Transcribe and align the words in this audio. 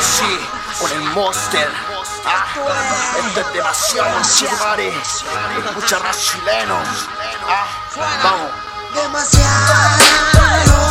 Sí, 0.00 0.40
con 0.80 0.90
el 0.92 1.02
Monster. 1.10 1.70
Ah, 2.26 2.46
esto 3.26 3.40
es 3.40 3.52
demasiado, 3.52 4.20
chupare. 4.36 4.88
Escucha 4.88 5.98
rap 5.98 6.16
chileno. 6.16 6.78
Ah, 7.48 7.66
vamos. 8.22 8.50
Demasiado 8.94 10.83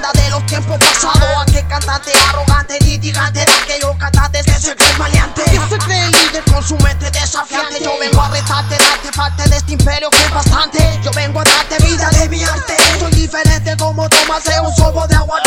de 0.00 0.30
los 0.30 0.44
tiempos 0.46 0.78
pasados. 0.78 1.30
Aquel 1.42 1.66
cantante 1.68 2.12
arrogante, 2.28 2.78
litigante 2.80 3.44
de 3.44 3.52
aquellos 3.52 3.96
cantantes 3.96 4.44
que 4.44 4.52
se 4.52 4.74
creen 4.74 4.98
maleantes. 4.98 5.44
Que 5.44 5.58
se 5.68 5.78
creen 5.78 6.10
líder 6.10 6.44
con 6.52 6.62
su 6.62 6.76
mente 6.78 7.10
desafiante. 7.10 7.82
Yo 7.82 7.92
vengo 7.98 8.20
a 8.20 8.28
retarte, 8.28 8.76
darte 8.76 9.12
parte 9.16 9.48
de 9.48 9.56
este 9.56 9.72
imperio 9.72 10.10
que 10.10 10.24
es 10.24 10.30
bastante. 10.32 11.00
Yo 11.02 11.10
vengo 11.12 11.40
a 11.40 11.44
darte 11.44 11.78
vida 11.84 12.08
de 12.10 12.28
mi 12.28 12.42
arte. 12.42 12.76
Soy 12.98 13.12
diferente 13.12 13.76
como 13.76 14.08
tomarse 14.08 14.60
un 14.60 14.74
sorbo 14.74 15.06
de 15.06 15.14
aguardiente. 15.14 15.43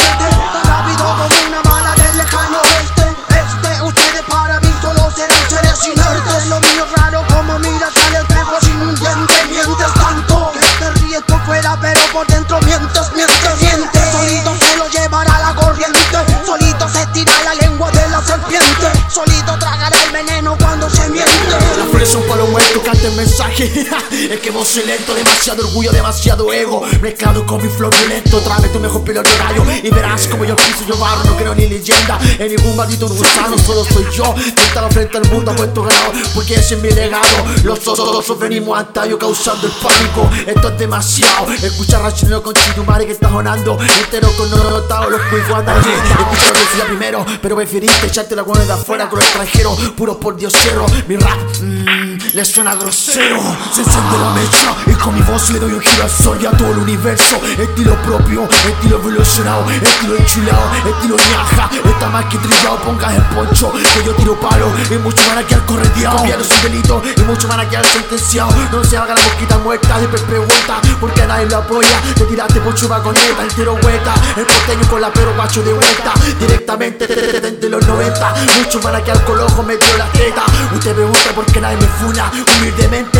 Solito 19.17 19.56
La 22.07 22.13
flor 22.13 22.21
es 22.21 22.25
un 22.25 22.29
palo 22.29 22.47
muerto, 22.47 22.81
canta 22.81 23.07
el 23.07 23.15
mensaje. 23.15 23.87
es 24.31 24.39
que 24.39 24.49
vos 24.49 24.75
lento, 24.85 25.13
demasiado 25.13 25.67
orgullo, 25.67 25.91
demasiado 25.91 26.53
ego. 26.53 26.81
Mezclado 27.01 27.45
con 27.45 27.61
mi 27.61 27.67
flow 27.67 27.89
violento, 27.89 28.39
tráeme 28.39 28.69
tu 28.69 28.79
mejor 28.79 29.03
de 29.03 29.21
rayo. 29.23 29.63
Y 29.83 29.89
verás 29.89 30.27
como 30.27 30.45
yo 30.45 30.55
quiso 30.55 30.85
llevar, 30.85 31.25
no 31.25 31.35
creo 31.35 31.53
ni 31.53 31.67
leyenda. 31.67 32.17
En 32.39 32.55
ningún 32.55 32.77
maldito 32.77 33.09
gusano, 33.09 33.57
solo 33.57 33.83
soy 33.83 34.05
yo. 34.15 34.33
Tentado 34.55 34.89
frente 34.89 35.17
al 35.17 35.29
mundo, 35.29 35.53
puesto 35.55 35.83
ganado, 35.83 36.13
porque 36.33 36.55
ese 36.55 36.75
es 36.75 36.81
mi 36.81 36.91
legado. 36.91 37.25
Los 37.63 37.85
otros 37.87 38.39
venimos 38.39 38.79
hasta 38.79 39.05
yo 39.05 39.19
causando 39.19 39.67
el 39.67 39.73
pánico. 39.73 40.29
Esto 40.45 40.69
es 40.69 40.77
demasiado. 40.77 41.51
Escuchar 41.51 42.05
a 42.05 42.13
chileno 42.13 42.41
con 42.41 42.53
chitumare 42.53 43.05
que 43.05 43.13
está 43.13 43.29
sonando. 43.29 43.77
Entero 43.81 44.31
con 44.37 44.49
no 44.49 44.57
notado, 44.57 45.09
los 45.09 45.21
cuicos 45.23 45.57
andan 45.57 45.77
Escuchar 45.79 46.53
lo 46.53 46.59
decía 46.59 46.85
primero, 46.87 47.25
pero 47.41 47.55
preferiste 47.57 48.07
echarte 48.07 48.35
la 48.35 48.43
de 48.43 48.71
afuera 48.71 49.09
con 49.09 49.19
los 49.19 49.27
extranjeros. 49.27 49.77
Puro 49.97 50.17
por 50.17 50.37
diosero, 50.37 50.85
mi 51.07 51.17
rap. 51.17 51.96
Le 52.33 52.45
suena 52.45 52.75
grosero. 52.75 53.39
Se 53.73 53.81
enciende 53.81 54.17
la 54.19 54.29
mecha 54.31 54.75
y 54.85 54.93
con 54.93 55.15
mi 55.15 55.21
voz 55.21 55.49
le 55.49 55.59
doy 55.59 55.73
un 55.73 55.81
giro 55.81 56.03
al 56.03 56.09
sol 56.09 56.37
y 56.39 56.45
a 56.45 56.51
todo 56.51 56.71
el 56.71 56.77
universo. 56.79 57.41
Estilo 57.57 57.99
propio, 58.03 58.47
estilo 58.67 58.97
evolucionado, 58.97 59.65
estilo 59.71 60.15
enchulado, 60.15 60.71
estilo 60.85 61.15
ñaja. 61.15 61.69
Está 61.83 62.09
más 62.09 62.25
que 62.25 62.37
trillado, 62.37 62.77
pongas 62.81 63.15
el 63.15 63.23
poncho 63.23 63.71
que 63.71 64.05
yo 64.05 64.13
tiro 64.13 64.39
palo 64.39 64.71
y 64.91 64.97
mucho 64.99 65.23
van 65.27 65.39
a 65.39 65.47
quedar 65.47 65.65
correteados. 65.65 66.17
Cambiando 66.17 66.45
sin 66.45 66.61
delito 66.61 67.01
y 67.15 67.21
mucho 67.21 67.47
van 67.47 67.61
a 67.61 67.69
quedar 67.69 67.85
sentenciados. 67.87 68.53
No 68.71 68.83
se 68.83 68.97
haga 68.97 69.15
la 69.15 69.21
mosquita 69.21 69.57
muerta, 69.57 69.99
después 69.99 70.21
pregunta 70.21 70.81
porque 70.99 71.25
nadie 71.25 71.47
lo 71.47 71.57
apoya. 71.57 72.01
Te 72.15 72.25
tiraste 72.25 72.61
por 72.61 72.75
chupa 72.75 73.01
el 73.41 73.47
tiro 73.55 73.73
hueta. 73.73 74.13
El 74.35 74.45
porteño 74.45 74.87
con 74.87 75.01
la 75.01 75.11
pero 75.11 75.33
guacho 75.33 75.63
de 75.63 75.73
vuelta. 75.73 76.13
Directamente 76.39 77.07
desde 77.07 77.41
los 77.41 77.56
90. 77.97 78.35
Muchos 78.59 78.83
van 78.83 78.95
a 78.95 79.03
quedar 79.03 79.23
con 79.25 79.37
la 79.37 79.47
teta. 80.11 80.43
Usted 80.75 80.93
pregunta 80.93 81.31
por 81.33 81.45
qué 81.45 81.59
nadie 81.59 81.77
me 81.77 81.87
funa 81.87 82.31
humildemente. 82.59 83.19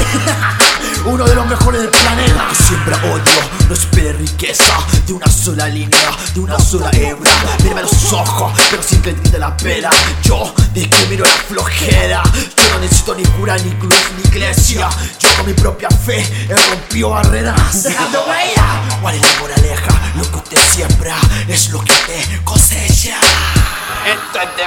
Uno 1.05 1.25
de 1.25 1.33
los 1.33 1.47
mejores 1.47 1.81
del 1.81 1.89
planeta. 1.89 2.47
Siembra 2.53 2.97
odio, 2.97 3.67
no 3.67 3.73
espere 3.73 4.13
riqueza. 4.13 4.77
De 5.07 5.13
una 5.13 5.27
sola 5.27 5.67
línea, 5.67 6.11
de 6.33 6.39
una 6.39 6.59
sola 6.59 6.91
hebra. 6.93 7.31
Mírame 7.63 7.81
los 7.81 8.13
ojos, 8.13 8.53
pero 8.69 8.83
sin 8.83 9.01
que 9.01 9.13
grite 9.13 9.39
la 9.39 9.57
pena. 9.57 9.89
Yo 10.21 10.53
discrimino 10.73 11.23
la 11.23 11.31
flojera. 11.31 12.21
Yo 12.55 12.73
no 12.73 12.79
necesito 12.79 13.15
ni 13.15 13.23
cura, 13.23 13.57
ni 13.57 13.71
cruz, 13.71 13.95
ni 14.15 14.29
iglesia. 14.29 14.89
Yo 15.17 15.29
con 15.37 15.47
mi 15.47 15.53
propia 15.53 15.89
fe 15.89 16.19
he 16.47 16.55
rompido 16.55 17.09
barreras. 17.09 17.87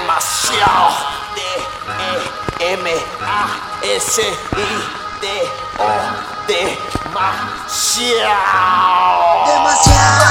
Demasiado. 0.00 0.96
D-E-M-A-S-I-D-O. 1.34 2.70
Demasiado. 9.46 10.29